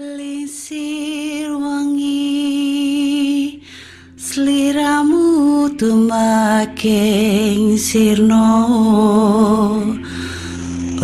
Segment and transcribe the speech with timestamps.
[0.00, 3.60] Lisir wangi
[4.16, 8.48] Seliramu tumaking sirno.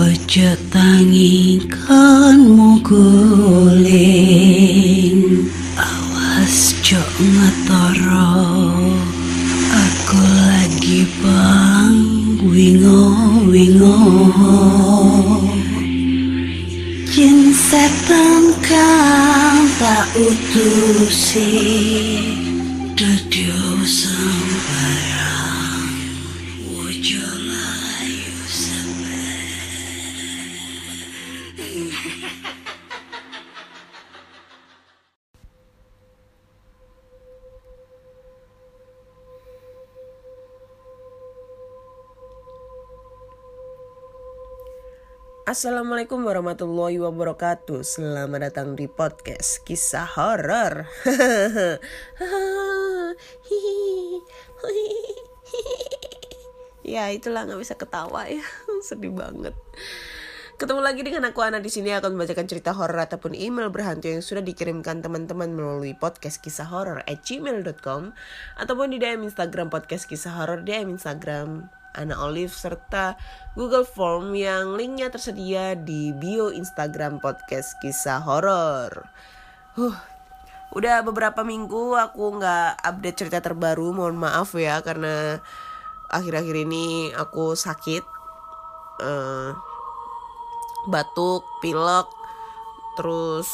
[0.01, 3.05] Ojo tangingkan muguling
[5.77, 8.33] Awas jok ngetoro.
[9.77, 12.01] Aku lagi bang
[12.49, 13.13] wingo
[13.53, 14.01] wingo.
[17.13, 18.46] Jin setan
[19.79, 21.05] tak Dudio
[45.57, 47.81] Assalamualaikum warahmatullahi wabarakatuh.
[47.81, 50.85] Selamat datang di podcast kisah horor.
[56.85, 58.45] ya itulah nggak bisa ketawa ya,
[58.93, 59.57] sedih banget.
[60.61, 64.21] Ketemu lagi dengan aku Ana di sini akan membacakan cerita horor ataupun email berhantu yang
[64.21, 68.13] sudah dikirimkan teman-teman melalui podcast kisah horor at gmail.com
[68.61, 73.17] ataupun di DM Instagram podcast kisah horor DM Instagram Ana Olive serta
[73.57, 79.09] Google Form yang linknya tersedia di bio Instagram podcast kisah horor.
[79.75, 79.97] Huh,
[80.77, 85.41] udah beberapa minggu aku nggak update cerita terbaru, mohon maaf ya karena
[86.13, 88.05] akhir-akhir ini aku sakit,
[89.01, 89.51] eh,
[90.93, 92.09] batuk, pilek,
[93.01, 93.49] terus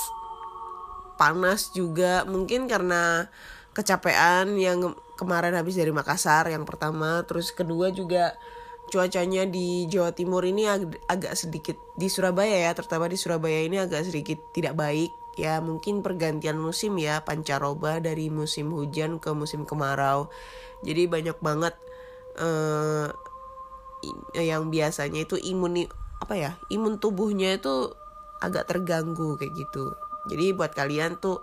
[1.15, 3.31] panas juga, mungkin karena
[3.73, 8.35] kecapean yang kemarin habis dari Makassar yang pertama terus kedua juga
[8.93, 13.81] cuacanya di Jawa Timur ini ag agak sedikit di Surabaya ya terutama di Surabaya ini
[13.81, 15.17] agak sedikit tidak baik.
[15.41, 20.29] Ya mungkin pergantian musim ya pancaroba dari musim hujan ke musim kemarau.
[20.85, 21.73] Jadi banyak banget
[22.37, 23.09] eh,
[24.37, 25.89] yang biasanya itu imun
[26.21, 27.97] apa ya imun tubuhnya itu
[28.45, 29.97] agak terganggu kayak gitu.
[30.29, 31.41] Jadi buat kalian tuh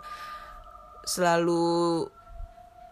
[1.02, 2.06] selalu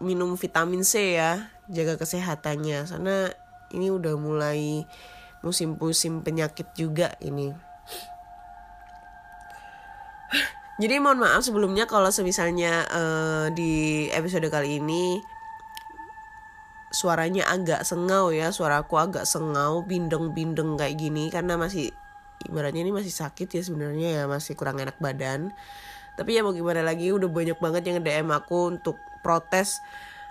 [0.03, 2.87] minum vitamin C ya jaga kesehatannya.
[2.87, 3.31] Karena
[3.73, 4.87] ini udah mulai
[5.41, 7.53] musim-musim penyakit juga ini.
[10.77, 15.17] Jadi mohon maaf sebelumnya kalau semisalnya uh, di episode kali ini
[16.93, 21.91] suaranya agak sengau ya suaraku agak sengau bindeng-bindeng kayak gini karena masih
[22.45, 25.49] ibaratnya ini masih sakit ya sebenarnya ya masih kurang enak badan.
[26.13, 29.83] Tapi ya mau gimana lagi udah banyak banget yang DM aku untuk protes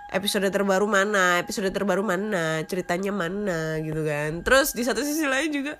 [0.09, 4.41] episode terbaru mana, episode terbaru mana, ceritanya mana gitu kan.
[4.41, 5.77] Terus di satu sisi lain juga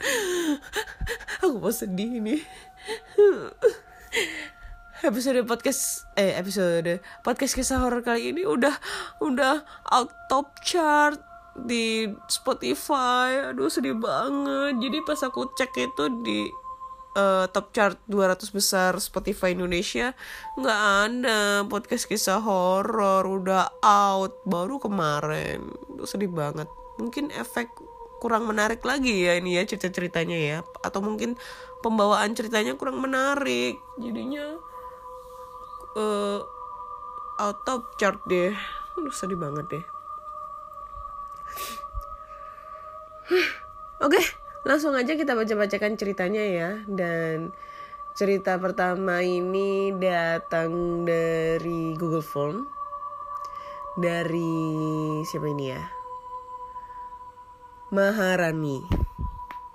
[1.42, 2.38] aku mau sedih ini.
[5.10, 8.74] episode podcast eh episode podcast kisah horor kali ini udah
[9.22, 9.62] udah
[9.94, 11.22] out top chart
[11.58, 13.54] di Spotify.
[13.54, 14.78] Aduh sedih banget.
[14.78, 16.40] Jadi pas aku cek itu di
[17.18, 20.14] uh, top chart 200 besar Spotify Indonesia
[20.56, 20.80] nggak
[21.10, 24.46] ada podcast kisah horor udah out.
[24.46, 25.74] Baru kemarin.
[26.06, 26.70] Sedih banget.
[27.02, 27.74] Mungkin efek
[28.18, 30.58] kurang menarik lagi ya ini ya cerita ceritanya ya.
[30.86, 31.36] Atau mungkin
[31.82, 33.82] pembawaan ceritanya kurang menarik.
[33.98, 34.62] Jadinya
[35.98, 36.40] uh,
[37.42, 38.54] out top chart deh.
[38.98, 39.86] Aduh, sedih banget deh.
[44.06, 44.26] Oke, okay,
[44.64, 46.70] langsung aja kita baca-bacakan ceritanya ya.
[46.88, 47.52] Dan
[48.18, 52.66] cerita pertama ini datang dari Google Form.
[53.98, 55.82] Dari siapa ini ya?
[57.90, 58.82] Maharani.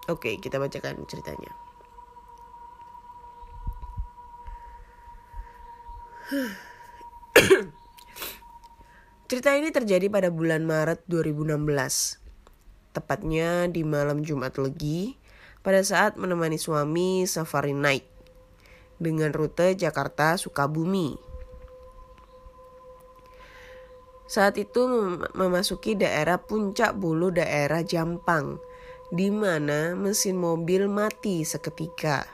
[0.07, 1.53] Oke, kita bacakan ceritanya.
[9.29, 12.22] Cerita ini terjadi pada bulan Maret 2016
[12.93, 15.17] tepatnya di malam Jumat Legi,
[15.65, 18.07] pada saat menemani suami safari night
[19.03, 21.19] dengan rute Jakarta Sukabumi.
[24.33, 24.89] Saat itu
[25.37, 28.57] memasuki daerah puncak bulu daerah Jampang,
[29.13, 32.25] di mana mesin mobil mati seketika.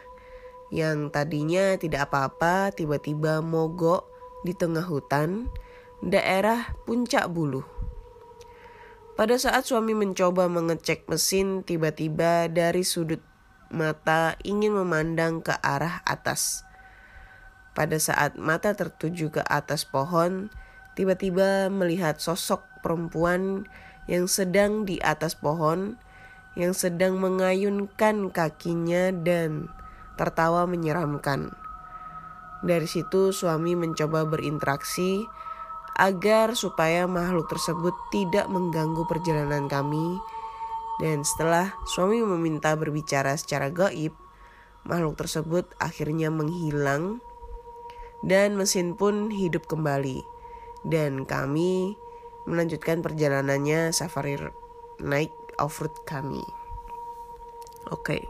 [0.70, 4.06] Yang tadinya tidak apa-apa tiba-tiba mogok
[4.46, 5.50] di tengah hutan
[5.98, 7.66] daerah puncak bulu.
[9.18, 13.18] Pada saat suami mencoba mengecek mesin, tiba-tiba dari sudut
[13.66, 16.62] mata ingin memandang ke arah atas.
[17.74, 20.54] Pada saat mata tertuju ke atas pohon,
[20.94, 23.66] tiba-tiba melihat sosok perempuan
[24.06, 25.98] yang sedang di atas pohon,
[26.54, 29.66] yang sedang mengayunkan kakinya dan
[30.14, 31.58] tertawa menyeramkan.
[32.62, 35.26] Dari situ suami mencoba berinteraksi
[35.98, 40.22] agar supaya makhluk tersebut tidak mengganggu perjalanan kami.
[41.02, 44.14] Dan setelah suami meminta berbicara secara gaib,
[44.86, 47.22] makhluk tersebut akhirnya menghilang
[48.22, 50.22] dan mesin pun hidup kembali.
[50.86, 51.98] Dan kami
[52.46, 54.38] melanjutkan perjalanannya safari
[55.02, 56.42] naik off-road kami.
[57.90, 58.22] Oke.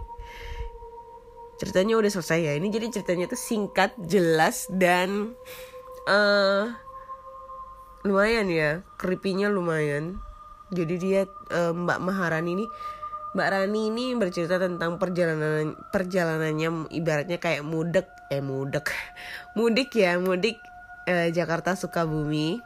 [1.59, 2.53] Ceritanya udah selesai ya.
[2.55, 5.35] Ini jadi ceritanya tuh singkat, jelas dan
[6.06, 6.70] uh,
[8.02, 8.82] lumayan ya.
[9.00, 10.20] Creepy-nya lumayan.
[10.68, 11.22] Jadi dia
[11.54, 12.66] uh, Mbak Maharani ini
[13.36, 18.88] Mbak Rani ini bercerita tentang perjalanan perjalanannya ibaratnya kayak mudek eh mudek
[19.56, 20.56] mudik ya mudik
[21.04, 22.64] eh, Jakarta Sukabumi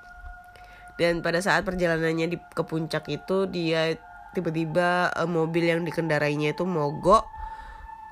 [0.96, 3.98] dan pada saat perjalanannya di ke puncak itu dia
[4.38, 7.26] tiba-tiba eh, mobil yang dikendarainya itu mogok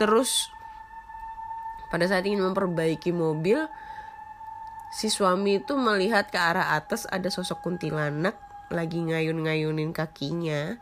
[0.03, 0.51] terus
[1.95, 3.71] pada saat ingin memperbaiki mobil
[4.91, 8.35] si suami itu melihat ke arah atas ada sosok kuntilanak
[8.71, 10.79] lagi ngayun-ngayunin kakinya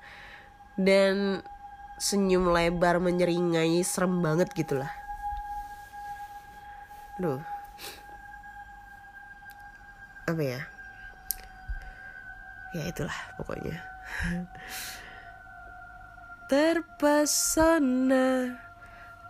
[0.77, 1.45] dan
[1.99, 4.93] senyum lebar menyeringai serem banget gitu lah.
[7.19, 7.41] Duh.
[10.29, 10.61] Apa ya?
[12.77, 13.81] Ya itulah pokoknya.
[16.49, 18.57] terpesona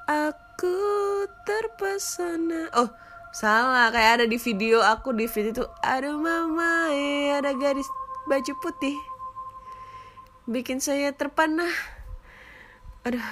[0.06, 0.78] aku
[1.42, 2.70] terpesona.
[2.78, 2.94] Oh,
[3.38, 7.86] salah kayak ada di video aku di video itu aduh mama ya ada gadis
[8.26, 8.98] baju putih.
[10.50, 11.70] Bikin saya terpanah.
[13.06, 13.22] Aduh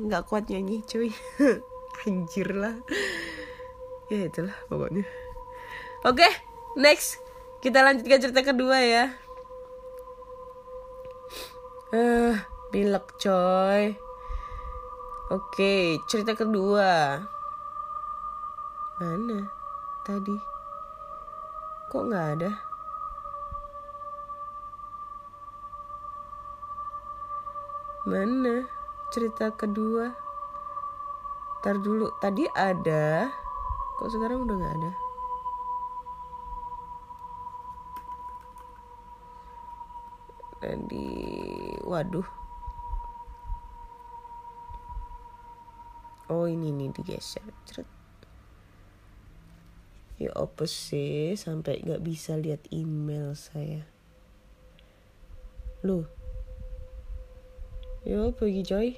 [0.00, 1.12] nggak kuat nyanyi cuy.
[2.08, 2.80] Anjir lah.
[4.08, 5.04] Ya itulah pokoknya.
[6.08, 6.24] Oke
[6.80, 7.20] next.
[7.60, 9.04] Kita lanjutkan cerita kedua ya.
[11.92, 12.40] Eh
[12.72, 14.00] uh, coy.
[15.28, 17.20] Oke cerita kedua
[19.02, 19.50] mana?
[20.06, 20.38] Tadi.
[21.90, 22.50] Kok nggak ada?
[28.06, 28.62] Mana?
[29.10, 30.14] Cerita kedua.
[31.58, 32.14] Ntar dulu.
[32.22, 33.26] Tadi ada.
[33.98, 34.92] Kok sekarang udah nggak ada?
[40.62, 41.06] Tadi.
[41.82, 42.28] Waduh.
[46.30, 47.42] Oh ini nih digeser.
[47.66, 48.01] Ceret.
[50.22, 53.82] Ya apa sih sampai nggak bisa lihat email saya
[55.82, 56.06] loh
[58.02, 58.88] Yo, pergi coy.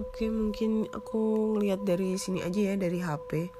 [0.00, 3.52] Oke, mungkin aku ngeliat dari sini aja ya, dari HP.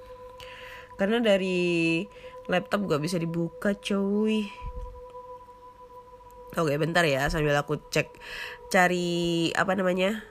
[0.97, 2.01] Karena dari
[2.49, 4.49] laptop gak bisa dibuka, cuy.
[6.57, 8.09] Oke, bentar ya, sambil aku cek
[8.73, 10.25] cari apa namanya?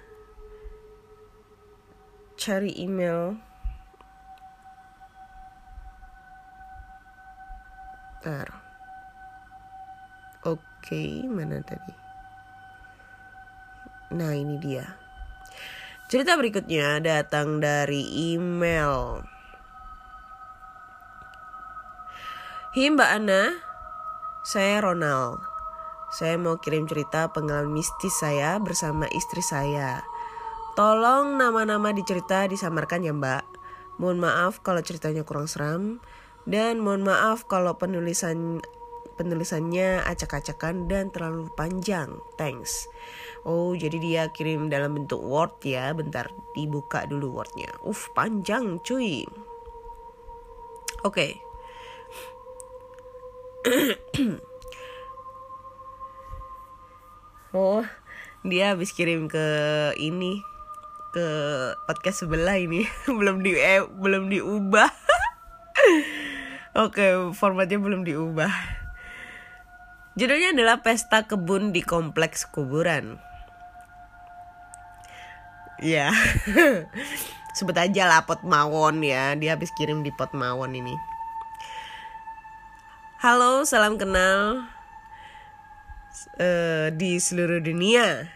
[2.34, 3.38] Cari email.
[8.26, 8.50] Bentar.
[10.50, 11.94] Oke, mana tadi?
[14.18, 14.98] Nah, ini dia.
[16.10, 19.22] Cerita berikutnya datang dari email.
[22.74, 23.62] Hi Mbak Ana,
[24.42, 25.55] saya Ronald.
[26.16, 30.00] Saya mau kirim cerita pengalaman mistis saya bersama istri saya.
[30.80, 33.44] Tolong nama-nama dicerita disamarkan ya Mbak.
[34.00, 36.00] Mohon maaf kalau ceritanya kurang seram.
[36.48, 38.64] Dan mohon maaf kalau penulisan
[39.20, 42.16] penulisannya acak-acakan dan terlalu panjang.
[42.40, 42.88] Thanks.
[43.44, 45.92] Oh, jadi dia kirim dalam bentuk Word ya.
[45.92, 47.76] Bentar, dibuka dulu Wordnya.
[47.84, 49.28] Uff, panjang cuy.
[51.04, 51.44] Oke.
[53.68, 54.40] Okay.
[57.56, 57.88] oh,
[58.44, 59.48] dia habis kirim ke
[59.96, 60.44] ini
[61.16, 61.28] ke
[61.88, 62.84] podcast sebelah ini
[63.20, 64.92] belum di eh, belum diubah.
[66.84, 68.52] Oke, formatnya belum diubah.
[70.20, 73.20] Judulnya adalah Pesta Kebun di Kompleks Kuburan.
[75.80, 76.12] Ya,
[77.56, 79.36] sebut aja lah pot mawon ya.
[79.40, 80.96] Dia habis kirim di pot mawon ini.
[83.24, 84.75] Halo, salam kenal
[86.40, 88.32] uh, di seluruh dunia.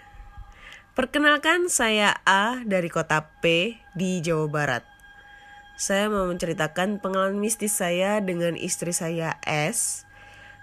[0.93, 4.83] Perkenalkan saya A dari kota P di Jawa Barat
[5.79, 10.03] saya mau menceritakan pengalaman mistis saya dengan istri saya S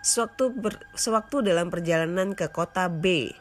[0.05, 3.33] sewaktu, ber, sewaktu dalam perjalanan ke kota B.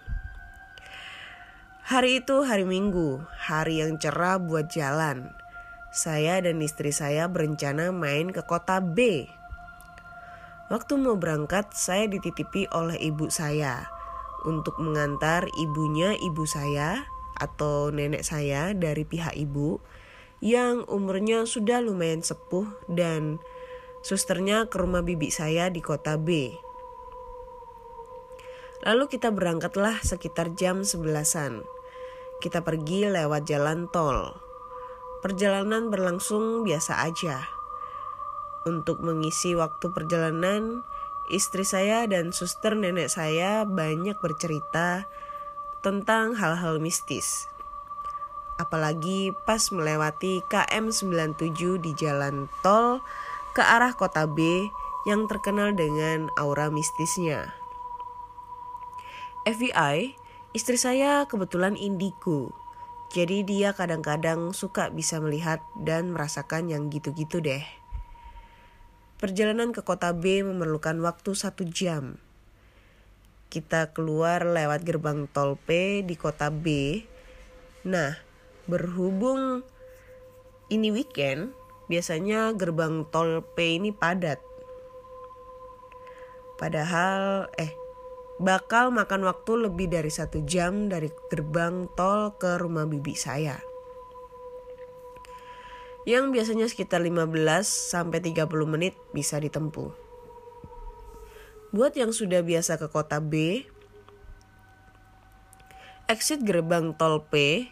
[1.83, 5.35] Hari itu hari Minggu, hari yang cerah buat jalan.
[5.91, 9.27] Saya dan istri saya berencana main ke kota B.
[10.65, 13.85] Waktu mau berangkat, saya dititipi oleh ibu saya
[14.45, 17.05] untuk mengantar ibunya ibu saya
[17.37, 19.77] atau nenek saya dari pihak ibu
[20.41, 23.37] yang umurnya sudah lumayan sepuh dan
[24.05, 26.53] susternya ke rumah bibi saya di kota B.
[28.85, 31.65] Lalu kita berangkatlah sekitar jam sebelasan.
[32.37, 34.37] Kita pergi lewat jalan tol.
[35.25, 37.54] Perjalanan berlangsung biasa aja.
[38.65, 40.81] Untuk mengisi waktu perjalanan,
[41.29, 45.05] istri saya dan suster nenek saya banyak bercerita
[45.85, 47.45] tentang hal-hal mistis.
[48.57, 53.05] Apalagi pas melewati KM 97 di jalan tol
[53.53, 54.65] ke arah kota B
[55.05, 57.53] yang terkenal dengan aura mistisnya.
[59.45, 60.17] FBI,
[60.57, 62.49] istri saya kebetulan indigo.
[63.13, 67.84] Jadi dia kadang-kadang suka bisa melihat dan merasakan yang gitu-gitu deh.
[69.15, 72.19] Perjalanan ke kota B memerlukan waktu satu jam.
[73.47, 76.99] Kita keluar lewat gerbang tol P di kota B.
[77.87, 78.19] Nah,
[78.67, 79.63] berhubung
[80.67, 81.55] ini weekend,
[81.87, 84.43] biasanya gerbang tol P ini padat.
[86.59, 87.71] Padahal, eh,
[88.43, 93.74] bakal makan waktu lebih dari satu jam dari gerbang tol ke rumah bibi saya.
[96.05, 97.33] Yang biasanya sekitar 15
[97.65, 99.89] sampai 30 menit bisa ditempuh.
[101.73, 103.65] Buat yang sudah biasa ke kota B,
[106.05, 107.65] exit gerbang tol P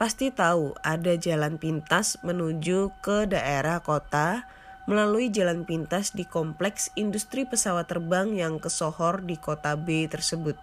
[0.00, 4.48] pasti tahu ada jalan pintas menuju ke daerah kota
[4.88, 10.56] melalui jalan pintas di kompleks industri pesawat terbang yang kesohor di kota B tersebut.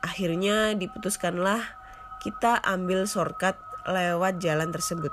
[0.00, 1.60] Akhirnya diputuskanlah
[2.24, 5.10] kita ambil shortcut lewat jalan tersebut.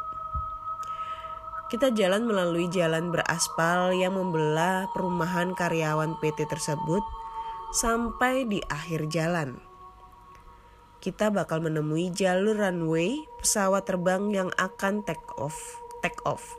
[1.65, 7.01] Kita jalan melalui jalan beraspal yang membelah perumahan karyawan PT tersebut
[7.74, 9.58] sampai di akhir jalan.
[11.01, 15.58] Kita bakal menemui jalur runway pesawat terbang yang akan take off.
[16.05, 16.53] Take off.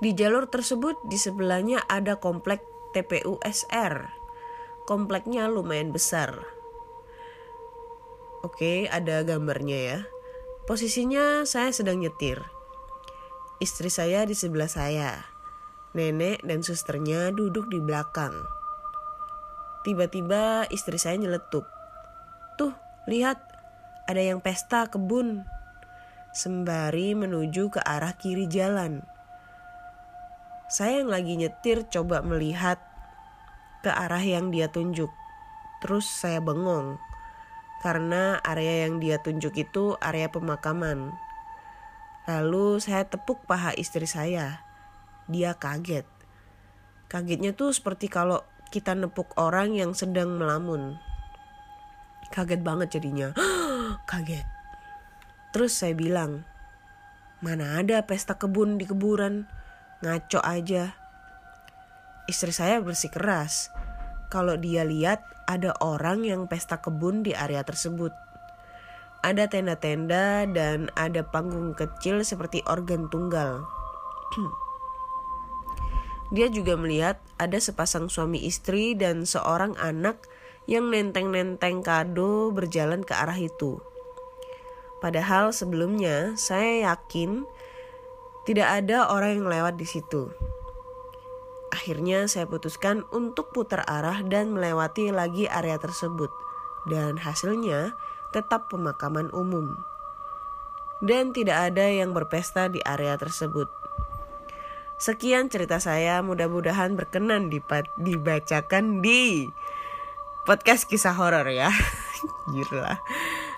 [0.00, 2.62] Di jalur tersebut di sebelahnya ada komplek
[2.94, 4.08] TPU SR.
[4.88, 6.59] Kompleknya lumayan besar.
[8.40, 9.98] Oke, ada gambarnya ya.
[10.64, 12.40] Posisinya saya sedang nyetir.
[13.60, 15.28] Istri saya di sebelah saya.
[15.92, 18.32] Nenek dan susternya duduk di belakang.
[19.84, 21.68] Tiba-tiba istri saya nyeletuk.
[22.56, 22.72] Tuh,
[23.04, 23.44] lihat,
[24.08, 25.44] ada yang pesta kebun.
[26.32, 29.04] Sembari menuju ke arah kiri jalan.
[30.72, 32.80] Saya yang lagi nyetir coba melihat
[33.84, 35.12] ke arah yang dia tunjuk.
[35.84, 37.09] Terus saya bengong
[37.80, 41.16] karena area yang dia tunjuk itu area pemakaman.
[42.28, 44.60] Lalu saya tepuk paha istri saya.
[45.26, 46.04] Dia kaget.
[47.08, 51.00] Kagetnya tuh seperti kalau kita nepuk orang yang sedang melamun.
[52.30, 53.32] Kaget banget jadinya.
[54.10, 54.46] kaget.
[55.50, 56.46] Terus saya bilang,
[57.42, 59.50] mana ada pesta kebun di kuburan?
[60.00, 60.96] ngaco aja.
[62.24, 63.68] Istri saya bersikeras
[64.30, 68.14] kalau dia lihat ada orang yang pesta kebun di area tersebut.
[69.20, 73.66] Ada tenda-tenda dan ada panggung kecil seperti organ tunggal.
[76.30, 80.22] Dia juga melihat ada sepasang suami istri dan seorang anak
[80.70, 83.82] yang nenteng-nenteng kado berjalan ke arah itu.
[85.02, 87.42] Padahal sebelumnya saya yakin
[88.46, 90.30] tidak ada orang yang lewat di situ.
[91.70, 96.30] Akhirnya saya putuskan untuk putar arah dan melewati lagi area tersebut.
[96.86, 97.94] Dan hasilnya
[98.34, 99.78] tetap pemakaman umum.
[101.00, 103.70] Dan tidak ada yang berpesta di area tersebut.
[105.00, 107.48] Sekian cerita saya, mudah-mudahan berkenan
[107.96, 109.48] dibacakan di
[110.44, 111.72] podcast kisah horor ya.
[112.52, 113.00] Gila.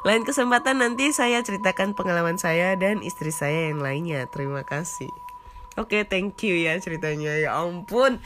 [0.07, 4.31] Lain kesempatan nanti saya ceritakan pengalaman saya dan istri saya yang lainnya.
[4.31, 5.11] Terima kasih.
[5.81, 7.33] Oke, okay, thank you ya ceritanya.
[7.41, 8.21] Ya ampun.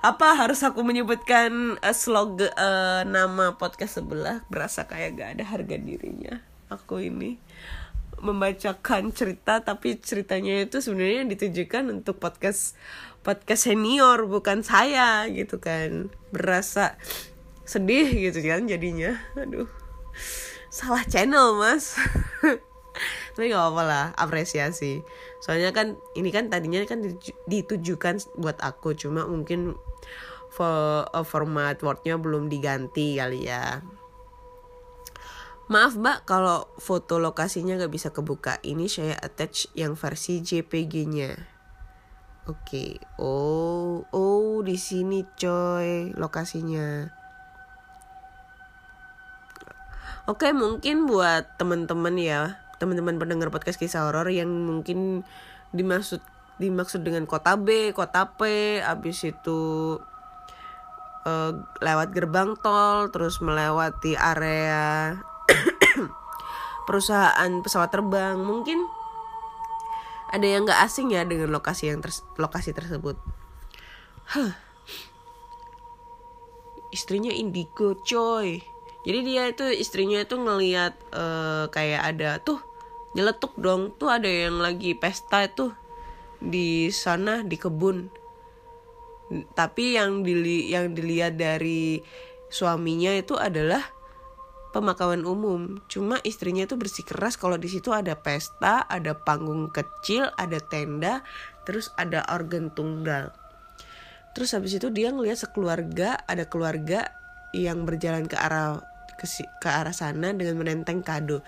[0.00, 4.46] Apa harus aku menyebutkan uh, slog uh, nama podcast sebelah?
[4.48, 6.40] Berasa kayak gak ada harga dirinya.
[6.72, 7.36] Aku ini
[8.18, 12.74] membacakan cerita tapi ceritanya itu sebenarnya ditujukan untuk podcast
[13.22, 16.08] podcast senior bukan saya gitu kan.
[16.32, 16.96] Berasa
[17.68, 19.18] sedih gitu kan jadinya.
[19.36, 19.68] Aduh
[20.68, 21.96] salah channel mas
[23.38, 24.98] tapi gak apa-apa lah apresiasi.
[25.38, 27.06] Soalnya kan ini kan tadinya kan
[27.46, 29.78] ditujukan buat aku cuma mungkin
[30.50, 33.86] for, uh, format wordnya belum diganti kali ya.
[35.70, 38.58] Maaf mbak kalau foto lokasinya gak bisa kebuka.
[38.66, 41.30] Ini saya attach yang versi JPG nya
[42.50, 42.58] Oke.
[42.66, 42.90] Okay.
[43.22, 47.14] Oh Oh di sini coy Lokasinya.
[50.26, 55.26] Oke, mungkin buat teman-teman ya, teman-teman pendengar podcast kisah horor yang mungkin
[55.74, 56.22] dimaksud
[56.58, 58.40] dimaksud dengan kota B, kota P,
[58.82, 59.60] habis itu
[61.22, 65.14] eh, lewat gerbang tol, terus melewati area
[66.86, 68.82] perusahaan pesawat terbang, mungkin
[70.28, 73.16] ada yang nggak asing ya dengan lokasi yang ters- lokasi tersebut.
[74.34, 74.52] Huh.
[76.92, 78.60] Istrinya indigo, coy.
[79.08, 82.60] Jadi dia itu istrinya itu ngelihat eh, kayak ada tuh
[83.16, 85.72] nyeletuk dong, tuh ada yang lagi pesta itu
[86.38, 88.08] di sana di kebun.
[89.52, 92.00] Tapi yang dili yang dilihat dari
[92.48, 93.84] suaminya itu adalah
[94.72, 95.80] pemakaman umum.
[95.88, 101.20] Cuma istrinya itu bersikeras kalau di situ ada pesta, ada panggung kecil, ada tenda,
[101.68, 103.32] terus ada organ tunggal.
[104.32, 107.10] Terus habis itu dia ngelihat sekeluarga, ada keluarga
[107.56, 108.80] yang berjalan ke arah
[109.18, 109.26] ke,
[109.58, 111.42] ke arah sana dengan menenteng kado.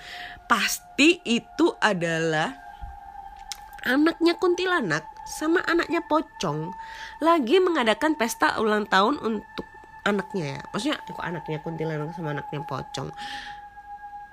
[0.51, 2.59] Pasti itu adalah
[3.87, 6.75] anaknya kuntilanak sama anaknya pocong
[7.23, 9.65] lagi mengadakan pesta ulang tahun untuk
[10.03, 10.63] anaknya ya.
[10.75, 13.15] Maksudnya kok anaknya kuntilanak sama anaknya pocong.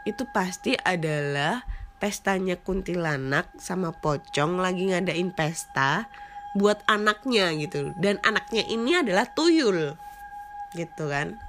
[0.03, 1.62] Itu pasti adalah
[2.01, 6.10] pestanya kuntilanak sama pocong lagi ngadain pesta
[6.58, 7.94] buat anaknya gitu.
[7.96, 9.94] Dan anaknya ini adalah tuyul.
[10.74, 11.47] Gitu kan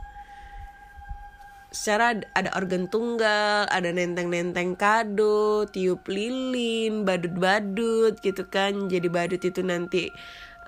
[1.68, 8.88] secara ad- ada organ tunggal, ada nenteng-nenteng kado, tiup lilin, badut-badut gitu kan.
[8.88, 10.08] Jadi badut itu nanti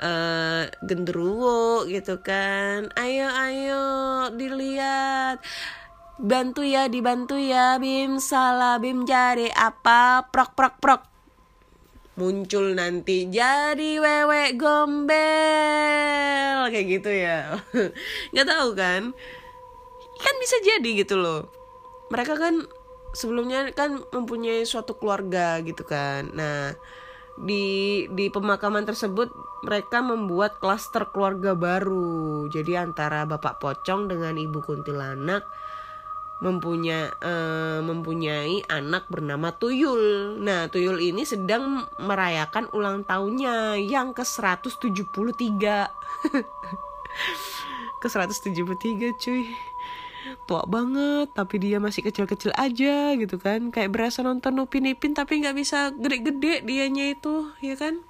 [0.00, 2.88] eh genderuwo gitu kan.
[2.97, 3.85] Ayo ayo
[4.33, 5.40] dilihat.
[6.21, 10.28] Bantu ya, dibantu ya, Bim salah, Bim jadi apa?
[10.28, 11.02] Prok prok prok.
[12.21, 15.16] Muncul nanti jadi wewe gombel
[16.69, 17.57] kayak gitu ya.
[18.37, 19.16] nggak tahu kan?
[20.20, 21.48] Kan bisa jadi gitu loh
[22.12, 22.68] mereka kan
[23.16, 26.76] sebelumnya kan mempunyai suatu keluarga gitu kan nah
[27.40, 29.32] di di pemakaman tersebut
[29.64, 35.49] mereka membuat klaster keluarga baru jadi antara bapak pocong dengan ibu kuntilanak
[36.40, 40.40] mempunyai eh, mempunyai anak bernama Tuyul.
[40.40, 44.80] Nah, Tuyul ini sedang merayakan ulang tahunnya yang ke 173.
[48.00, 49.52] ke 173 cuy
[50.50, 53.71] tua banget tapi dia masih kecil-kecil aja gitu kan.
[53.71, 58.02] Kayak berasa nonton Upin Ipin tapi nggak bisa gede-gede dianya itu ya kan?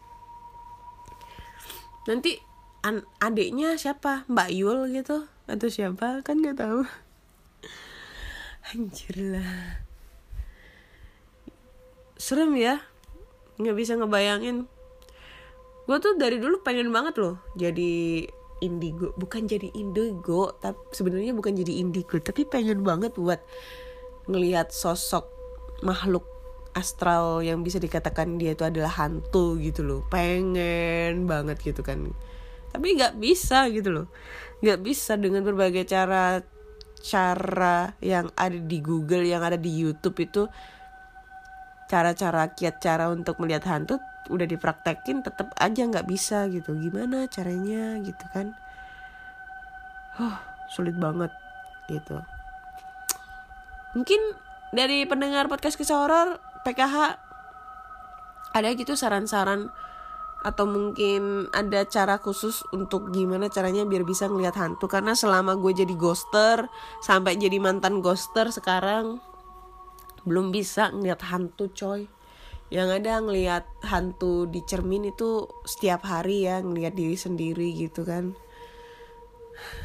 [2.08, 2.40] Nanti
[2.80, 4.24] an adiknya siapa?
[4.32, 6.24] Mbak Yul gitu atau siapa?
[6.24, 6.88] Kan nggak tahu.
[8.72, 9.84] Anjir lah.
[12.16, 12.80] Serem ya.
[13.60, 14.64] Nggak bisa ngebayangin.
[15.84, 18.24] Gue tuh dari dulu pengen banget loh jadi
[18.60, 23.40] indigo bukan jadi indigo tapi sebenarnya bukan jadi indigo tapi pengen banget buat
[24.28, 25.26] ngelihat sosok
[25.80, 26.24] makhluk
[26.74, 30.00] astral yang bisa dikatakan dia itu adalah hantu gitu loh.
[30.06, 32.14] Pengen banget gitu kan.
[32.70, 34.06] Tapi nggak bisa gitu loh.
[34.62, 36.44] Nggak bisa dengan berbagai cara
[37.00, 40.44] cara yang ada di Google yang ada di YouTube itu
[41.90, 43.98] cara-cara kiat cara untuk melihat hantu
[44.30, 46.78] udah dipraktekin tetap aja nggak bisa gitu.
[46.78, 48.54] Gimana caranya gitu kan?
[50.14, 50.38] Huh,
[50.70, 51.34] sulit banget
[51.90, 52.22] gitu.
[53.98, 54.20] Mungkin
[54.70, 57.18] dari pendengar podcast kisah horor PKH
[58.54, 59.66] ada gitu saran-saran
[60.40, 64.86] atau mungkin ada cara khusus untuk gimana caranya biar bisa ngelihat hantu?
[64.86, 66.70] Karena selama gue jadi ghoster
[67.02, 69.18] sampai jadi mantan ghoster sekarang
[70.24, 72.08] belum bisa ngelihat hantu coy.
[72.70, 78.38] Yang ada ngelihat hantu di cermin itu setiap hari ya ngelihat diri sendiri gitu kan.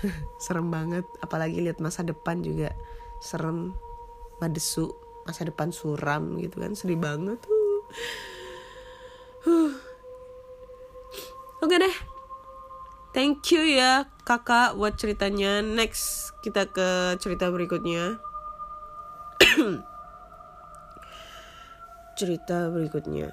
[0.44, 1.04] Serem banget.
[1.20, 2.78] Apalagi lihat masa depan juga
[3.24, 3.74] serem
[4.38, 4.94] madesu
[5.26, 6.78] masa depan suram gitu kan.
[6.78, 7.42] Sedih banget.
[7.42, 7.82] Tuh
[11.66, 11.96] oke deh.
[13.16, 15.66] Thank you ya kakak buat ceritanya.
[15.66, 18.22] Next kita ke cerita berikutnya
[22.16, 23.30] cerita berikutnya.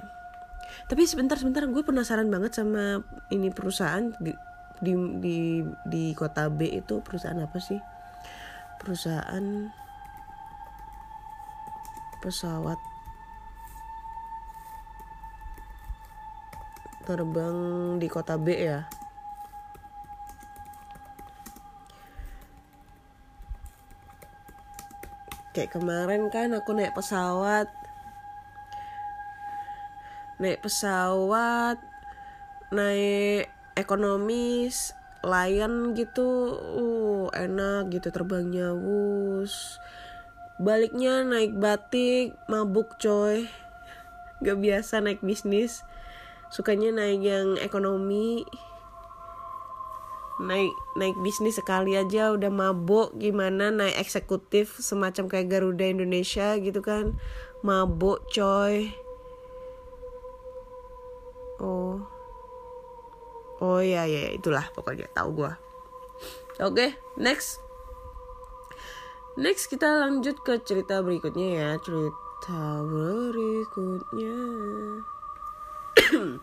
[0.90, 4.34] Tapi sebentar sebentar gue penasaran banget sama ini perusahaan di
[4.82, 4.92] di
[5.22, 5.38] di,
[5.86, 7.78] di kota B itu perusahaan apa sih?
[8.82, 9.70] Perusahaan
[12.18, 12.78] pesawat
[17.06, 17.58] terbang
[17.98, 18.86] di kota B ya.
[25.52, 27.81] Kayak kemarin kan aku naik pesawat
[30.42, 31.78] naik pesawat
[32.74, 33.46] naik
[33.78, 39.78] ekonomis Lion gitu uh enak gitu terbangnya wus
[40.62, 43.50] Baliknya naik batik, mabuk coy.
[44.46, 45.82] Gak biasa naik bisnis.
[46.54, 48.46] Sukanya naik yang ekonomi.
[50.38, 56.78] Naik naik bisnis sekali aja udah mabuk gimana naik eksekutif semacam kayak Garuda Indonesia gitu
[56.78, 57.18] kan.
[57.66, 58.94] Mabuk coy.
[61.62, 62.02] Oh.
[63.62, 65.54] Oh iya iya itulah pokoknya tahu gua.
[66.58, 67.62] Oke, next.
[69.38, 74.38] Next kita lanjut ke cerita berikutnya ya, cerita berikutnya.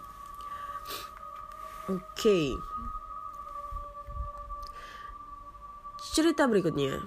[1.93, 2.55] Oke.
[5.99, 7.03] Cerita berikutnya.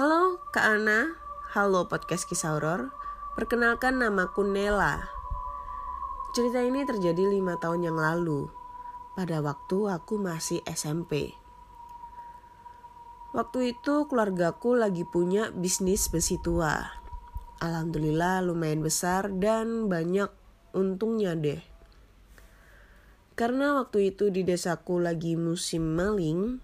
[0.00, 1.20] Halo Kak Ana,
[1.52, 2.88] halo podcast kisah horor.
[3.36, 5.19] Perkenalkan namaku Nela.
[6.30, 8.46] Cerita ini terjadi lima tahun yang lalu,
[9.18, 11.34] pada waktu aku masih SMP.
[13.34, 16.86] Waktu itu keluargaku lagi punya bisnis besi tua.
[17.58, 20.30] Alhamdulillah lumayan besar dan banyak
[20.70, 21.58] untungnya deh.
[23.34, 26.62] Karena waktu itu di desaku lagi musim maling,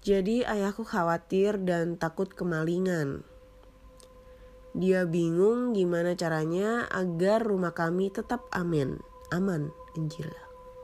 [0.00, 3.20] jadi ayahku khawatir dan takut kemalingan.
[4.76, 9.00] Dia bingung gimana caranya agar rumah kami tetap aman.
[9.32, 10.28] Aman, anjir.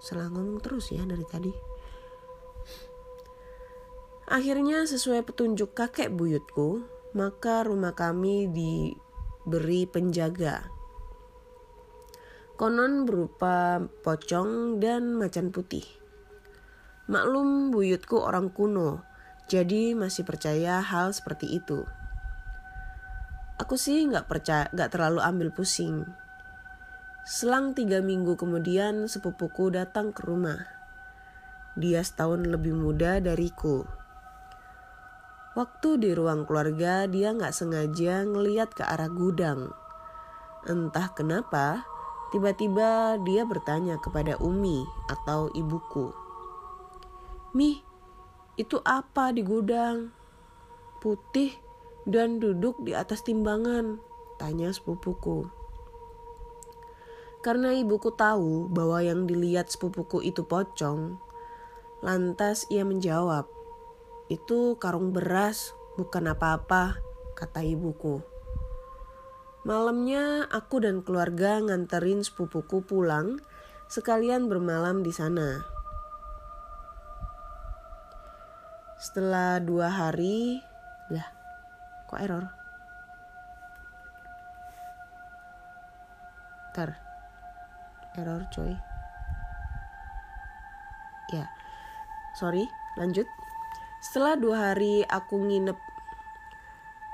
[0.00, 1.52] Salah ngomong terus ya dari tadi.
[4.32, 10.64] Akhirnya sesuai petunjuk kakek buyutku, maka rumah kami diberi penjaga.
[12.56, 15.84] Konon berupa pocong dan macan putih.
[17.12, 19.04] Maklum buyutku orang kuno,
[19.52, 21.84] jadi masih percaya hal seperti itu.
[23.62, 26.02] Aku sih nggak percaya, nggak terlalu ambil pusing.
[27.22, 30.66] Selang tiga minggu kemudian sepupuku datang ke rumah.
[31.78, 33.86] Dia setahun lebih muda dariku.
[35.54, 39.70] Waktu di ruang keluarga dia nggak sengaja ngeliat ke arah gudang.
[40.66, 41.86] Entah kenapa,
[42.32, 46.16] Tiba-tiba dia bertanya kepada Umi atau ibuku.
[47.52, 47.84] Mi,
[48.56, 50.08] itu apa di gudang?
[51.04, 51.52] Putih
[52.08, 54.02] dan duduk di atas timbangan,
[54.38, 55.46] tanya sepupuku.
[57.42, 61.18] Karena ibuku tahu bahwa yang dilihat sepupuku itu pocong,
[62.02, 63.50] lantas ia menjawab,
[64.30, 66.98] itu karung beras, bukan apa-apa,
[67.34, 68.22] kata ibuku.
[69.62, 73.38] Malamnya aku dan keluarga nganterin sepupuku pulang
[73.86, 75.62] sekalian bermalam di sana.
[78.98, 80.58] Setelah dua hari,
[82.12, 82.44] kok error?
[86.76, 87.00] Ntar,
[88.20, 88.76] error coy.
[91.32, 91.48] Ya,
[92.36, 92.68] sorry,
[93.00, 93.24] lanjut.
[94.04, 95.78] Setelah dua hari aku nginep,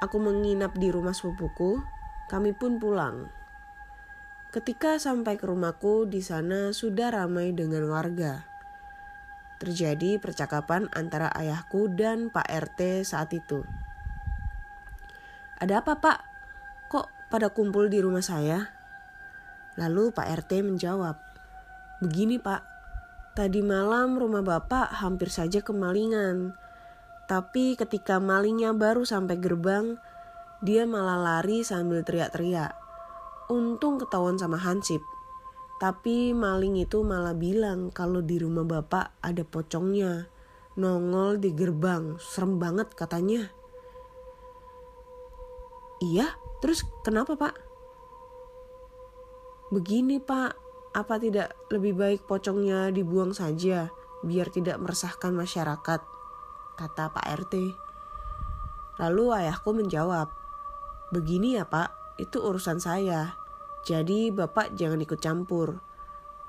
[0.02, 1.78] aku menginap di rumah sepupuku,
[2.26, 3.30] kami pun pulang.
[4.50, 8.42] Ketika sampai ke rumahku, di sana sudah ramai dengan warga.
[9.62, 13.62] Terjadi percakapan antara ayahku dan Pak RT saat itu.
[15.58, 16.18] Ada apa pak?
[16.86, 18.70] Kok pada kumpul di rumah saya?
[19.74, 21.18] Lalu Pak RT menjawab,
[21.98, 22.62] Begini pak,
[23.34, 26.54] tadi malam rumah bapak hampir saja kemalingan.
[27.26, 29.98] Tapi ketika malingnya baru sampai gerbang,
[30.62, 32.78] dia malah lari sambil teriak-teriak.
[33.50, 35.02] Untung ketahuan sama Hansip.
[35.82, 40.30] Tapi maling itu malah bilang kalau di rumah bapak ada pocongnya.
[40.78, 43.57] Nongol di gerbang, serem banget katanya.
[45.98, 46.30] Iya,
[46.62, 47.54] terus kenapa pak?
[49.74, 50.54] Begini pak,
[50.94, 53.90] apa tidak lebih baik pocongnya dibuang saja
[54.22, 56.00] biar tidak meresahkan masyarakat?
[56.78, 57.54] Kata Pak RT.
[59.02, 60.30] Lalu ayahku menjawab,
[61.08, 63.32] Begini ya pak, itu urusan saya.
[63.88, 65.80] Jadi bapak jangan ikut campur.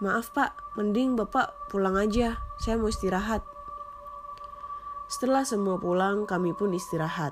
[0.03, 2.43] Maaf pak, mending bapak pulang aja.
[2.59, 3.39] Saya mau istirahat.
[5.07, 7.31] Setelah semua pulang, kami pun istirahat.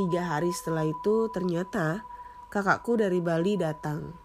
[0.00, 2.08] Tiga hari setelah itu, ternyata
[2.48, 4.16] kakakku dari Bali datang.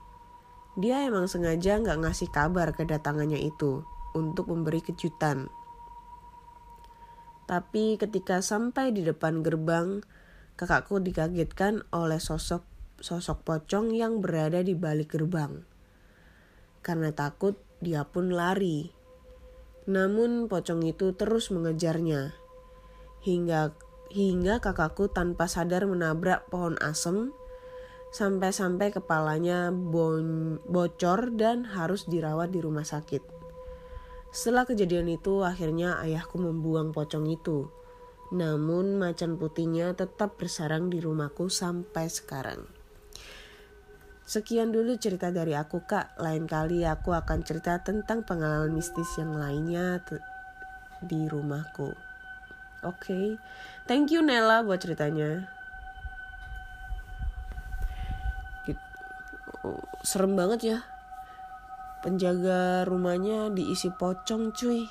[0.80, 3.84] Dia emang sengaja nggak ngasih kabar kedatangannya itu
[4.16, 5.52] untuk memberi kejutan.
[7.44, 10.00] Tapi ketika sampai di depan gerbang,
[10.56, 12.64] kakakku dikagetkan oleh sosok
[13.04, 15.60] sosok pocong yang berada di balik gerbang.
[16.80, 18.96] Karena takut, dia pun lari.
[19.92, 22.32] Namun pocong itu terus mengejarnya.
[23.28, 23.76] Hingga
[24.14, 27.34] hingga kakakku tanpa sadar menabrak pohon asem
[28.16, 33.20] sampai-sampai kepalanya bon, bocor dan harus dirawat di rumah sakit.
[34.36, 37.72] Setelah kejadian itu, akhirnya ayahku membuang pocong itu
[38.36, 42.66] Namun macan putihnya tetap bersarang di rumahku sampai sekarang.
[44.26, 46.18] Sekian dulu cerita dari aku kak.
[46.18, 50.02] Lain kali aku akan cerita tentang pengalaman mistis yang lainnya
[51.06, 52.05] di rumahku.
[52.86, 53.26] Oke, okay.
[53.90, 55.50] thank you Nella buat ceritanya.
[59.66, 60.78] Oh, serem banget ya.
[62.06, 64.86] Penjaga rumahnya diisi pocong cuy.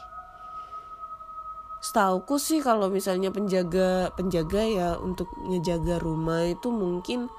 [1.78, 7.30] Setauku sih kalau misalnya penjaga penjaga ya untuk ngejaga rumah itu mungkin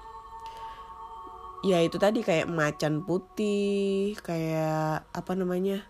[1.65, 5.83] ya itu tadi kayak macan putih kayak apa namanya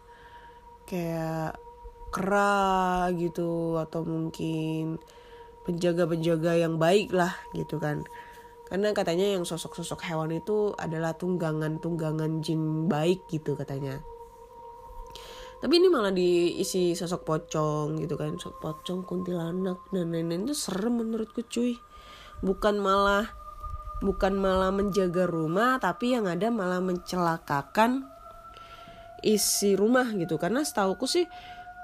[0.90, 1.60] kayak
[2.16, 5.04] kera gitu atau mungkin
[5.68, 8.08] penjaga-penjaga yang baik lah gitu kan.
[8.66, 14.00] Karena katanya yang sosok-sosok hewan itu adalah tunggangan-tunggangan jin baik gitu katanya.
[15.60, 18.40] Tapi ini malah diisi sosok pocong gitu kan.
[18.40, 21.78] Sosok pocong kuntilanak dan lain-lain itu serem menurutku cuy.
[22.40, 23.28] Bukan malah
[24.04, 28.06] bukan malah menjaga rumah tapi yang ada malah mencelakakan
[29.26, 30.38] isi rumah gitu.
[30.42, 31.26] Karena setauku sih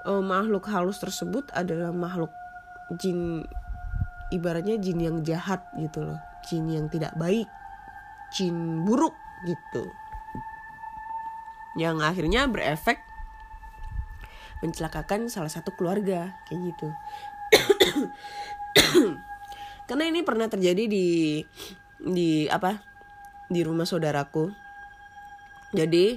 [0.06, 2.30] uh, makhluk halus tersebut adalah makhluk
[2.98, 3.46] jin
[4.32, 6.20] ibaratnya jin yang jahat gitu loh.
[6.48, 7.46] Jin yang tidak baik
[8.32, 9.84] jin buruk gitu.
[11.76, 13.00] Yang akhirnya berefek
[14.64, 16.88] mencelakakan salah satu keluarga kayak gitu.
[19.88, 21.40] Karena ini pernah terjadi di
[22.00, 22.80] di apa?
[23.52, 24.48] Di rumah saudaraku.
[25.72, 26.16] Jadi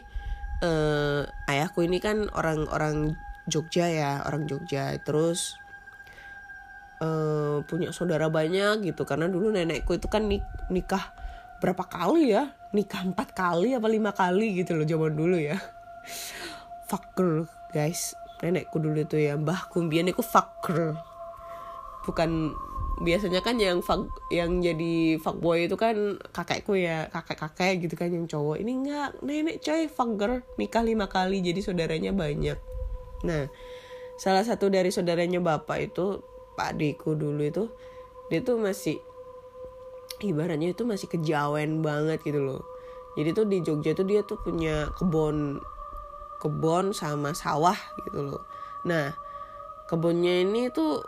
[0.63, 1.21] eh,
[1.52, 3.15] ayahku ini kan orang-orang
[3.46, 4.94] Jogja ya orang Jogja.
[5.02, 5.58] Terus
[7.02, 9.06] eh, punya saudara banyak gitu.
[9.06, 11.14] Karena dulu nenekku itu kan nik nikah
[11.62, 12.52] berapa kali ya?
[12.76, 15.58] Nikah empat kali apa lima kali gitu loh zaman dulu ya.
[16.90, 18.14] Fuck girl guys.
[18.44, 19.86] Nenekku dulu itu ya mbahku.
[19.88, 20.98] Biar aku fuck girl.
[22.06, 22.54] Bukan
[22.96, 28.24] biasanya kan yang fag, yang jadi fuckboy itu kan kakekku ya kakek-kakek gitu kan yang
[28.24, 28.62] cowok.
[28.62, 32.75] Ini enggak nenek coy fagger nikah lima kali jadi saudaranya banyak
[33.23, 33.47] nah
[34.19, 36.23] salah satu dari saudaranya bapak itu
[36.56, 37.67] pak Deko dulu itu
[38.32, 38.97] dia tuh masih
[40.23, 42.63] ibaratnya itu masih kejawen banget gitu loh.
[43.15, 45.60] Jadi tuh di Jogja tuh dia tuh punya kebun
[46.39, 47.75] kebun sama sawah
[48.08, 48.43] gitu loh.
[48.88, 49.15] Nah
[49.88, 51.04] kebunnya ini tuh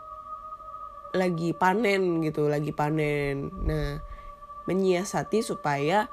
[1.16, 3.52] lagi panen gitu lagi panen.
[3.64, 4.00] Nah
[4.68, 6.12] menyiasati supaya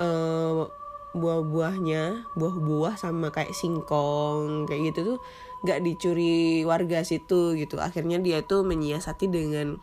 [0.00, 0.68] uh,
[1.16, 5.18] buah-buahnya buah-buah sama kayak singkong kayak gitu tuh
[5.64, 7.80] nggak dicuri warga situ gitu.
[7.80, 9.80] Akhirnya dia tuh menyiasati dengan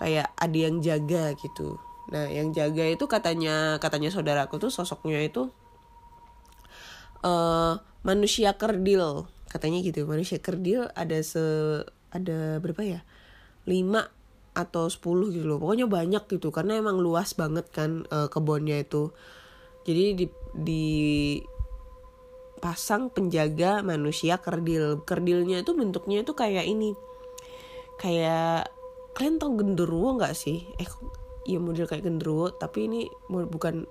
[0.00, 1.78] kayak ada yang jaga gitu.
[2.10, 5.52] Nah yang jaga itu katanya katanya saudaraku tuh sosoknya itu
[7.22, 9.30] uh, manusia kerdil.
[9.46, 11.44] Katanya gitu manusia kerdil ada se
[12.10, 13.00] ada berapa ya?
[13.64, 13.80] 5
[14.54, 15.58] atau 10 gitu loh.
[15.62, 19.14] Pokoknya banyak gitu karena emang luas banget kan uh, kebunnya itu
[19.84, 20.86] jadi di di
[22.64, 25.04] pasang penjaga manusia kerdil.
[25.04, 26.96] Kerdilnya itu bentuknya itu kayak ini.
[28.00, 28.72] Kayak
[29.12, 30.64] kalian tau genderuwo nggak sih?
[30.80, 30.88] Eh
[31.44, 33.84] ya model kayak genderuwo tapi ini bukan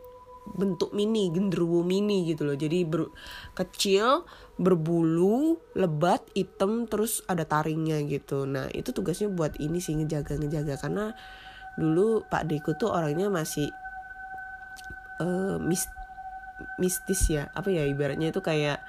[0.43, 2.58] bentuk mini genderuwo mini gitu loh.
[2.58, 3.13] Jadi ber,
[3.53, 4.25] kecil
[4.58, 8.49] berbulu lebat hitam terus ada taringnya gitu.
[8.49, 11.13] Nah itu tugasnya buat ini sih ngejaga ngejaga karena
[11.77, 13.69] dulu Pak Deko tuh orangnya masih
[15.23, 15.88] uh, mis
[16.77, 18.83] mistis ya apa ya ibaratnya itu kayak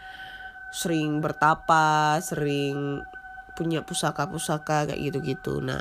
[0.75, 3.07] sering bertapa sering
[3.55, 5.63] punya pusaka-pusaka kayak gitu-gitu.
[5.63, 5.79] Nah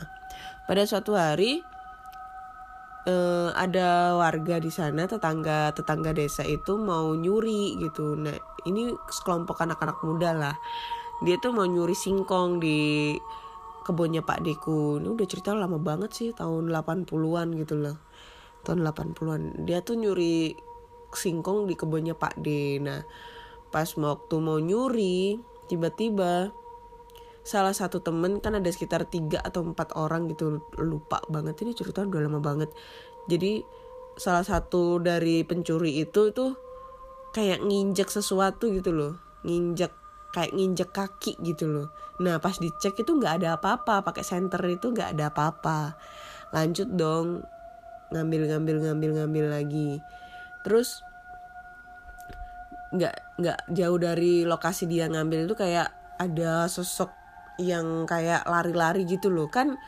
[0.69, 1.65] pada suatu hari
[3.09, 8.13] uh, ada warga di sana tetangga tetangga desa itu mau nyuri gitu.
[8.13, 8.37] Nah
[8.69, 10.55] ini sekelompok anak-anak muda lah.
[11.25, 13.13] Dia tuh mau nyuri singkong di
[13.83, 15.01] kebunnya Pak Deku.
[15.01, 17.97] Ini udah cerita lama banget sih tahun 80-an gitu loh
[18.63, 20.55] tahun 80-an dia tuh nyuri
[21.13, 22.79] singkong di kebunnya Pak D.
[22.81, 23.03] Nah
[23.69, 25.37] pas waktu mau nyuri
[25.69, 26.53] tiba-tiba
[27.43, 31.59] salah satu temen kan ada sekitar tiga atau empat orang gitu lupa banget.
[31.61, 32.71] Ini cerita udah lama banget.
[33.27, 33.63] Jadi
[34.15, 36.55] salah satu dari pencuri itu tuh
[37.35, 39.13] kayak nginjek sesuatu gitu loh.
[39.43, 39.91] Nginjek
[40.33, 41.87] kayak nginjek kaki gitu loh.
[42.23, 44.07] Nah pas dicek itu nggak ada apa-apa.
[44.07, 45.99] Pakai senter itu nggak ada apa-apa.
[46.55, 47.43] Lanjut dong
[48.13, 49.99] ngambil ngambil ngambil ngambil lagi.
[50.61, 51.01] Terus
[52.93, 55.89] nggak nggak jauh dari lokasi dia ngambil itu kayak
[56.21, 57.09] ada sosok
[57.57, 59.49] yang kayak lari-lari gitu loh.
[59.49, 59.81] Kan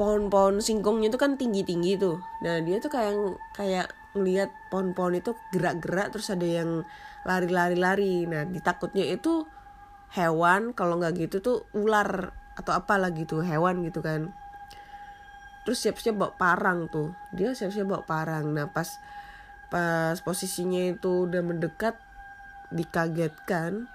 [0.00, 2.18] pohon-pohon singkongnya itu kan tinggi-tinggi tuh.
[2.40, 3.14] Nah dia tuh kayak
[3.54, 3.86] kayak
[4.16, 6.82] ngelihat pohon-pohon itu gerak-gerak terus ada yang
[7.28, 8.24] lari-lari-lari.
[8.24, 9.44] Nah ditakutnya itu
[10.12, 14.32] hewan kalau nggak gitu tuh ular atau apalah gitu hewan gitu kan
[15.62, 17.14] terus siap-siap bawa parang tuh.
[17.34, 18.50] Dia siap-siap bawa parang.
[18.50, 18.88] Nah pas
[19.72, 21.96] pas posisinya itu udah mendekat
[22.72, 23.88] dikagetkan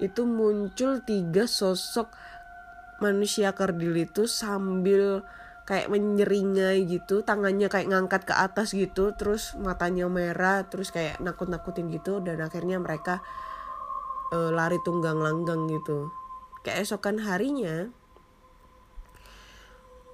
[0.00, 2.12] itu muncul tiga sosok
[3.04, 5.20] manusia kerdil itu sambil
[5.62, 11.86] kayak menyeringai gitu tangannya kayak ngangkat ke atas gitu terus matanya merah terus kayak nakut-nakutin
[11.92, 13.22] gitu dan akhirnya mereka
[14.34, 16.10] uh, lari tunggang langgang gitu.
[16.66, 17.90] Keesokan harinya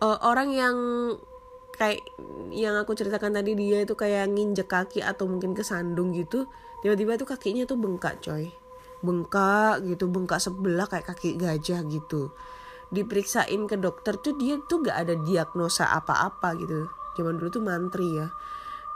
[0.02, 0.76] uh, orang yang
[1.78, 2.02] kayak
[2.50, 6.50] yang aku ceritakan tadi dia itu kayak nginjek kaki atau mungkin kesandung gitu
[6.82, 8.50] tiba-tiba tuh kakinya tuh bengkak coy.
[8.98, 12.34] Bengkak gitu bengkak sebelah kayak kaki gajah gitu.
[12.90, 16.90] Diperiksain ke dokter tuh dia tuh gak ada diagnosa apa-apa gitu.
[17.14, 18.30] Zaman dulu tuh mantri ya.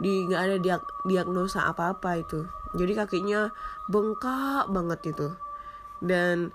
[0.02, 2.46] Di nggak ada diag diagnosa apa-apa itu.
[2.74, 3.50] Jadi kakinya
[3.86, 5.28] bengkak banget itu.
[6.02, 6.50] Dan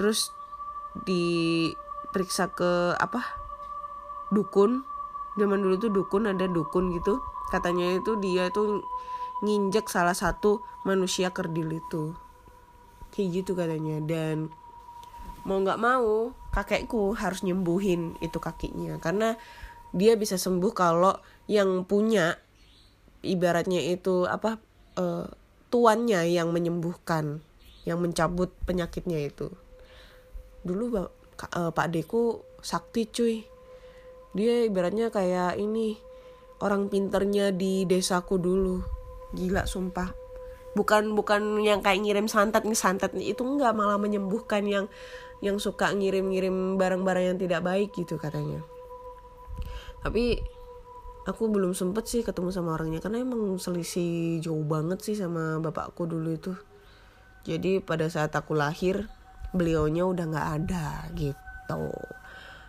[0.00, 0.32] terus
[1.04, 3.39] diperiksa ke apa
[4.34, 4.82] dukun.
[5.38, 7.22] Zaman dulu tuh dukun ada dukun gitu.
[7.50, 8.82] Katanya itu dia itu
[9.42, 12.14] nginjek salah satu manusia kerdil itu.
[13.14, 14.02] Kayak gitu katanya.
[14.02, 14.50] Dan
[15.46, 18.98] mau nggak mau kakekku harus nyembuhin itu kakinya.
[18.98, 19.38] Karena
[19.90, 21.14] dia bisa sembuh kalau
[21.50, 22.38] yang punya
[23.20, 24.62] ibaratnya itu apa
[24.96, 25.26] uh,
[25.70, 27.42] tuannya yang menyembuhkan
[27.88, 29.50] yang mencabut penyakitnya itu.
[30.62, 33.34] Dulu uh, Pak Deku sakti cuy
[34.30, 35.98] dia ibaratnya kayak ini
[36.62, 38.84] orang pinternya di desaku dulu.
[39.34, 40.14] Gila sumpah.
[40.78, 44.86] Bukan bukan yang kayak ngirim santet nih santet itu enggak malah menyembuhkan yang
[45.42, 48.62] yang suka ngirim-ngirim barang-barang yang tidak baik gitu katanya.
[50.04, 50.38] Tapi
[51.26, 53.02] aku belum sempet sih ketemu sama orangnya.
[53.02, 56.54] Karena emang selisih jauh banget sih sama bapakku dulu itu.
[57.42, 59.08] Jadi pada saat aku lahir
[59.50, 61.82] beliaunya udah nggak ada gitu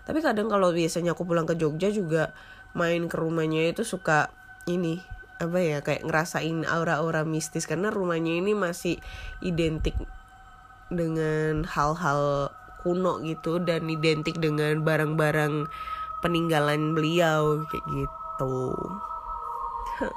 [0.06, 2.34] tapi kadang kalau biasanya aku pulang ke Jogja juga
[2.74, 4.32] main ke rumahnya itu suka
[4.66, 5.04] ini
[5.42, 7.66] apa ya kayak ngerasain aura-aura mistis.
[7.66, 9.02] Karena rumahnya ini masih
[9.42, 9.98] identik
[10.94, 12.54] dengan hal-hal
[12.86, 15.66] kuno gitu dan identik dengan barang-barang
[16.22, 18.58] peninggalan beliau kayak gitu.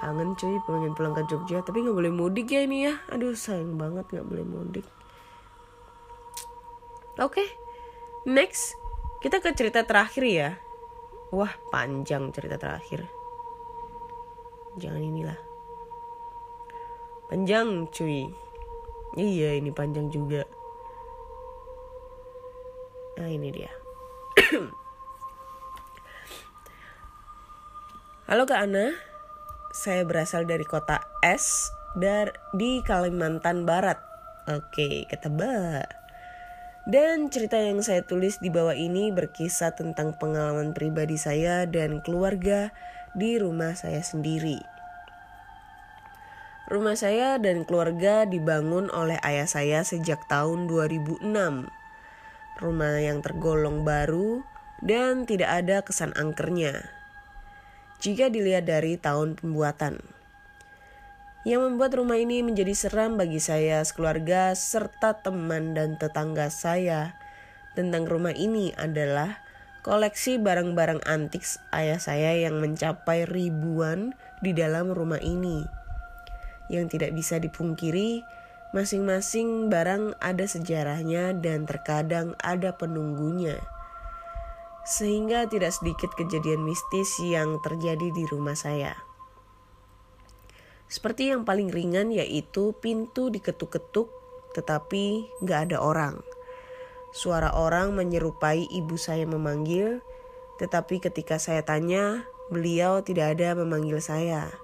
[0.00, 3.00] Kangen cuy pengen pulang ke Jogja tapi nggak boleh mudik ya ini ya.
[3.08, 4.84] Aduh sayang banget nggak boleh mudik.
[7.16, 7.40] Oke.
[7.40, 7.63] okay.
[8.24, 8.76] Next
[9.24, 10.50] kita ke cerita terakhir ya
[11.32, 13.08] wah panjang cerita terakhir
[14.76, 15.38] jangan inilah
[17.28, 18.44] panjang cuy
[19.14, 20.42] Iya ini panjang juga.
[23.14, 23.70] Nah ini dia.
[28.26, 28.90] Halo Kak Ana,
[29.70, 34.02] saya berasal dari kota S dar di Kalimantan Barat.
[34.50, 36.03] Oke, ketebak.
[36.84, 42.76] Dan cerita yang saya tulis di bawah ini berkisah tentang pengalaman pribadi saya dan keluarga
[43.16, 44.60] di rumah saya sendiri.
[46.68, 51.24] Rumah saya dan keluarga dibangun oleh ayah saya sejak tahun 2006.
[52.60, 54.44] Rumah yang tergolong baru
[54.84, 56.84] dan tidak ada kesan angkernya.
[58.04, 60.13] Jika dilihat dari tahun pembuatan.
[61.44, 67.12] Yang membuat rumah ini menjadi seram bagi saya sekeluarga serta teman dan tetangga saya
[67.76, 69.44] tentang rumah ini adalah
[69.84, 71.44] koleksi barang-barang antik
[71.76, 75.84] ayah saya yang mencapai ribuan di dalam rumah ini
[76.72, 78.24] yang tidak bisa dipungkiri,
[78.72, 83.60] masing-masing barang ada sejarahnya dan terkadang ada penunggunya.
[84.84, 88.92] Sehingga tidak sedikit kejadian mistis yang terjadi di rumah saya.
[90.94, 94.06] Seperti yang paling ringan yaitu pintu diketuk-ketuk
[94.54, 96.22] tetapi nggak ada orang.
[97.10, 100.06] Suara orang menyerupai ibu saya memanggil,
[100.62, 104.54] tetapi ketika saya tanya, beliau tidak ada memanggil saya.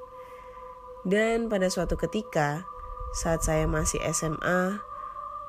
[1.03, 2.63] Dan pada suatu ketika,
[3.11, 4.79] saat saya masih SMA,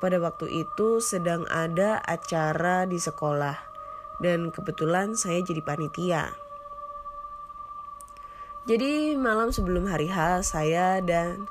[0.02, 3.58] pada waktu itu sedang ada acara di sekolah,
[4.18, 6.41] dan kebetulan saya jadi panitia.
[8.62, 11.50] Jadi malam sebelum hari H saya dan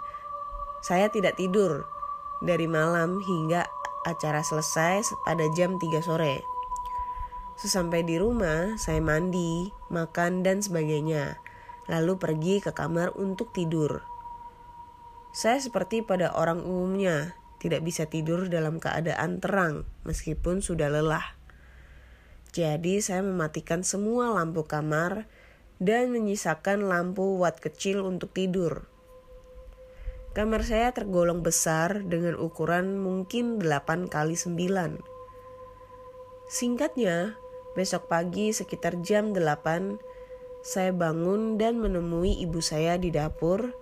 [0.79, 1.83] saya tidak tidur
[2.39, 3.67] dari malam hingga
[4.07, 6.39] acara selesai pada jam 3 sore.
[7.59, 11.37] Sesampai di rumah, saya mandi, makan, dan sebagainya
[11.91, 14.07] lalu pergi ke kamar untuk tidur.
[15.35, 21.35] Saya seperti pada orang umumnya, tidak bisa tidur dalam keadaan terang meskipun sudah lelah.
[22.55, 25.27] Jadi saya mematikan semua lampu kamar
[25.81, 28.85] dan menyisakan lampu watt kecil untuk tidur.
[30.31, 35.01] Kamar saya tergolong besar dengan ukuran mungkin 8 kali 9.
[36.47, 37.35] Singkatnya,
[37.73, 39.99] besok pagi sekitar jam 8,
[40.61, 43.73] saya bangun dan menemui ibu saya di dapur,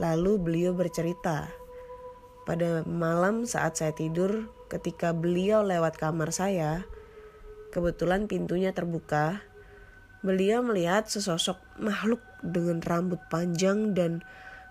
[0.00, 1.52] lalu beliau bercerita.
[2.48, 6.88] Pada malam saat saya tidur, ketika beliau lewat kamar saya,
[7.70, 9.46] kebetulan pintunya terbuka,
[10.24, 14.24] beliau melihat sesosok makhluk dengan rambut panjang dan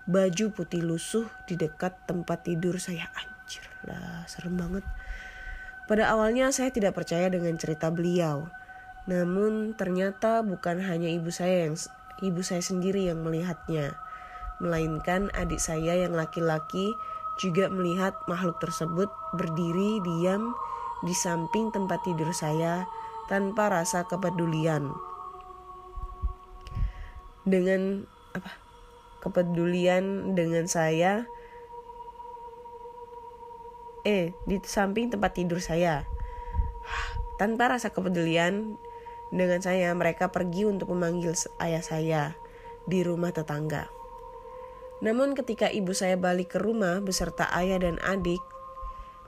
[0.04, 3.06] baju putih lusuh di dekat tempat tidur saya.
[3.14, 4.84] Anjir lah, serem banget.
[5.86, 8.50] Pada awalnya saya tidak percaya dengan cerita beliau.
[9.06, 11.76] Namun ternyata bukan hanya ibu saya yang
[12.24, 13.94] ibu saya sendiri yang melihatnya,
[14.58, 16.96] melainkan adik saya yang laki-laki
[17.36, 20.56] juga melihat makhluk tersebut berdiri diam
[21.04, 22.88] di samping tempat tidur saya
[23.28, 25.13] tanpa rasa kepedulian.
[27.44, 28.64] Dengan apa?
[29.24, 31.24] kepedulian dengan saya.
[34.04, 36.04] Eh di samping tempat tidur saya.
[37.40, 38.76] Tanpa rasa kepedulian
[39.32, 42.22] dengan saya mereka pergi untuk memanggil ayah saya
[42.84, 43.88] di rumah tetangga.
[45.00, 48.44] Namun ketika ibu saya balik ke rumah beserta ayah dan adik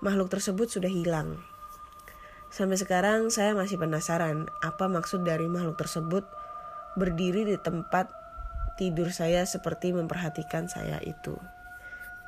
[0.05, 1.41] makhluk tersebut sudah hilang.
[2.53, 6.23] Sampai sekarang saya masih penasaran apa maksud dari makhluk tersebut
[6.97, 8.09] berdiri di tempat
[8.80, 11.36] tidur saya seperti memperhatikan saya itu.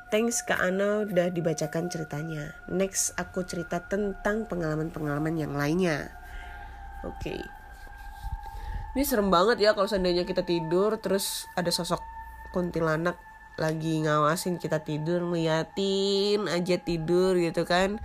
[0.09, 2.57] Thanks Kak Ana udah dibacakan ceritanya.
[2.65, 6.09] Next aku cerita tentang pengalaman-pengalaman yang lainnya.
[7.05, 7.37] Oke.
[7.37, 7.41] Okay.
[8.97, 12.01] Ini serem banget ya kalau seandainya kita tidur terus ada sosok
[12.49, 13.21] kuntilanak
[13.59, 18.01] lagi ngawasin kita tidur ngeliatin aja tidur gitu kan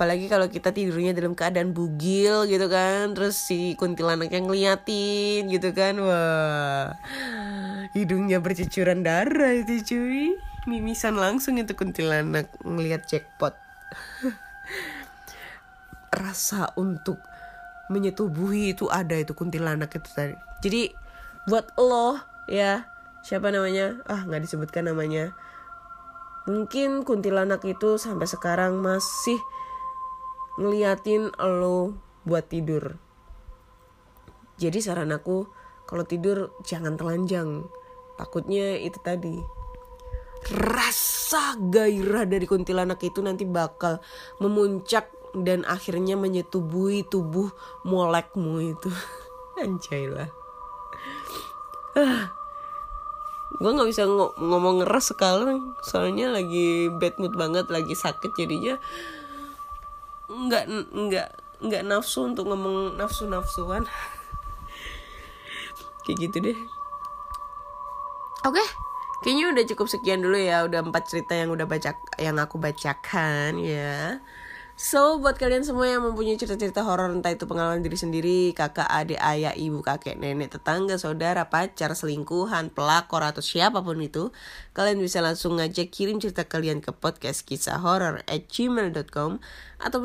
[0.00, 6.00] apalagi kalau kita tidurnya dalam keadaan bugil gitu kan terus si kuntilanaknya ngeliatin gitu kan
[6.00, 6.96] wah.
[7.92, 10.40] Hidungnya bercucuran darah itu cuy.
[10.64, 13.52] Mimisan langsung itu kuntilanak ngeliat jackpot.
[16.24, 17.20] Rasa untuk
[17.92, 20.32] menyetubuhi itu ada itu kuntilanak itu tadi.
[20.64, 20.96] Jadi
[21.44, 22.16] buat lo
[22.48, 22.88] ya
[23.20, 24.00] siapa namanya?
[24.08, 25.36] Ah nggak disebutkan namanya.
[26.48, 29.36] Mungkin kuntilanak itu sampai sekarang masih
[30.58, 31.94] ngeliatin lo
[32.24, 32.96] buat tidur.
[34.60, 35.46] Jadi saran aku
[35.86, 37.66] kalau tidur jangan telanjang.
[38.18, 39.36] Takutnya itu tadi
[40.48, 44.00] rasa gairah dari kuntilanak itu nanti bakal
[44.40, 47.52] memuncak dan akhirnya menyetubuhi tubuh
[47.84, 48.90] molekmu itu.
[49.62, 50.30] Anjay lah.
[51.90, 52.30] Ah,
[53.58, 54.06] gue nggak bisa
[54.38, 58.78] ngomong ngeras sekarang soalnya lagi bad mood banget lagi sakit jadinya
[60.30, 60.64] nggak
[60.94, 61.28] nggak
[61.60, 63.84] nggak nafsu untuk ngomong nafsu nafsuan
[66.06, 66.58] kayak gitu deh.
[68.46, 68.68] Oke okay.
[69.20, 70.64] kayaknya udah cukup sekian dulu ya.
[70.64, 74.22] Udah empat cerita yang udah baca yang aku bacakan ya
[74.80, 79.20] So, buat kalian semua yang mempunyai cerita-cerita horor entah itu pengalaman diri sendiri, kakak, adik,
[79.20, 84.32] ayah, ibu, kakek, nenek, tetangga, saudara, pacar, selingkuhan, pelakor atau siapa pun itu,
[84.72, 89.44] kalian bisa langsung ngajak kirim cerita kalian ke podcast kisah horor at gmail.com
[89.84, 90.00] atau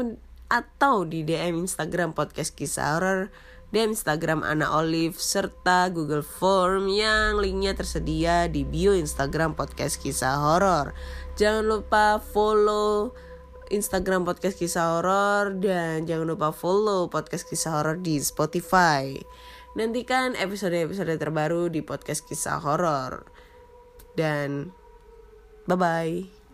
[0.52, 3.32] atau di DM Instagram podcast kisah horor,
[3.72, 10.36] DM Instagram Ana Olive serta Google Form yang linknya tersedia di bio Instagram podcast kisah
[10.36, 10.92] horor.
[11.40, 13.16] Jangan lupa follow
[13.74, 19.18] Instagram podcast kisah horor dan jangan lupa follow podcast kisah horor di Spotify.
[19.76, 23.26] Nantikan episode-episode terbaru di podcast kisah horor.
[24.14, 24.72] Dan
[25.68, 26.45] bye bye.